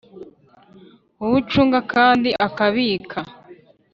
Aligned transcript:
Uw 1.23 1.31
ucunga 1.39 1.79
kandi 1.93 2.29
akabika 2.47 3.19